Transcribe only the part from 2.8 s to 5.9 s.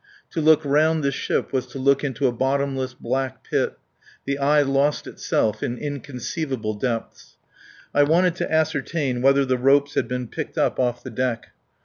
black pit. The eye lost itself in